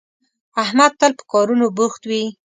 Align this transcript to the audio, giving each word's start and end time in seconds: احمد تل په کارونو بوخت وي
احمد 0.63 0.91
تل 0.99 1.11
په 1.19 1.23
کارونو 1.31 1.65
بوخت 1.77 2.01
وي 2.09 2.23